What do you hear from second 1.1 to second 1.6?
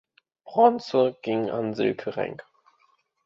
ging